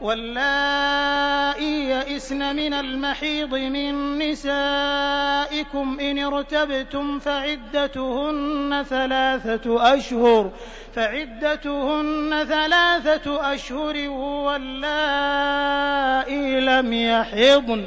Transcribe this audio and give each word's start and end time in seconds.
واللائي 0.00 1.90
يئسن 1.90 2.56
من 2.56 2.74
المحيض 2.74 3.54
من 3.54 4.18
نسائكم 4.18 6.00
إن 6.00 6.18
ارتبتم 6.18 7.18
فعدتهن 7.18 8.84
ثلاثة 8.90 9.94
أشهر 9.94 10.50
فعدتهن 10.94 12.46
ثلاثة 12.48 13.54
أشهر 13.54 14.08
واللائي 14.08 16.60
لم 16.60 16.92
يحضن 16.92 17.86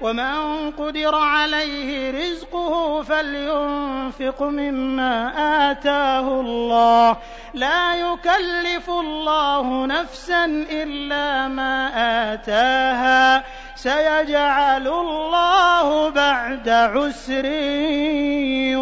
ومن 0.00 0.70
قدر 0.70 1.14
عليه 1.14 2.10
رزقه 2.10 3.02
فلينفق 3.02 4.42
مما 4.42 5.34
آتاه 5.70 6.40
الله 6.40 7.16
لا 7.54 7.94
يكلف 7.94 8.90
الله 8.90 9.86
نفسا 9.86 10.44
إلا 10.70 11.48
ما 11.48 11.88
آتاها 12.34 13.44
سيجعل 13.76 14.88
الله 14.88 16.08
بعد 16.08 16.68
عسر 16.68 17.44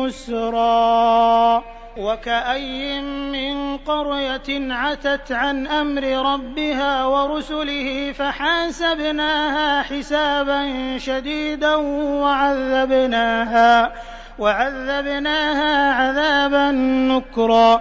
يسرا 0.03 0.59
وكاين 1.99 3.05
من 3.33 3.77
قرية 3.79 4.73
عتت 4.75 5.33
عن 5.33 5.67
أمر 5.67 6.33
ربها 6.33 7.05
ورسله 7.05 8.13
فحاسبناها 8.13 9.83
حسابا 9.83 10.69
شديدا 10.99 11.75
وعذبناها 11.75 13.93
وعذبناها 14.39 15.93
عذابا 15.95 16.71
نكرا 17.11 17.81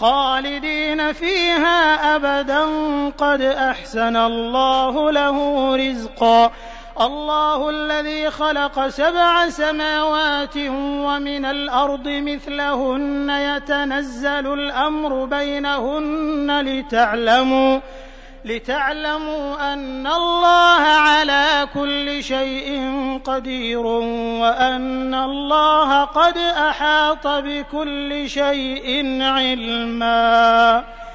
خالدين 0.00 1.12
فيها 1.12 2.16
أبدا 2.16 2.60
قد 3.18 3.40
أحسن 3.40 4.16
الله 4.16 5.10
له 5.10 5.68
رزقا 5.76 6.50
الله 7.00 7.70
الذي 7.70 8.30
خلق 8.30 8.88
سبع 8.88 9.48
سماوات 9.48 10.56
ومن 10.56 11.44
الأرض 11.44 12.04
مثلهن 12.08 13.30
يتنزل 13.30 14.52
الأمر 14.52 15.24
بينهن 15.24 16.60
لتعلموا 16.60 17.80
لتعلموا 18.46 19.72
أن 19.72 20.06
الله 20.06 20.80
على 20.82 21.68
كل 21.74 22.24
شيء 22.24 22.68
قدير 23.24 23.78
وأن 24.42 25.14
الله 25.14 26.04
قد 26.04 26.38
أحاط 26.38 27.26
بكل 27.26 28.28
شيء 28.30 29.22
علما 29.22 31.05